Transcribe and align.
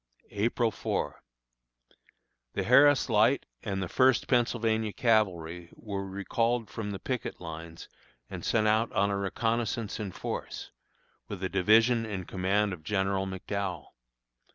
April 0.31 0.71
4. 0.71 1.21
The 2.53 2.63
Harris 2.63 3.07
Light 3.07 3.45
and 3.61 3.83
the 3.83 3.87
First 3.87 4.27
Pennsylvania 4.27 4.91
Cavalry 4.93 5.69
were 5.73 6.07
recalled 6.09 6.71
from 6.71 6.89
the 6.89 6.97
picket 6.97 7.39
lines 7.39 7.87
and 8.27 8.43
sent 8.43 8.65
out 8.67 8.91
on 8.93 9.11
a 9.11 9.15
reconnoissance 9.17 9.99
in 9.99 10.11
force, 10.11 10.71
with 11.27 11.43
a 11.43 11.49
division 11.49 12.03
in 12.07 12.23
command 12.25 12.73
of 12.73 12.81
General 12.81 13.27
McDowell. 13.27 13.89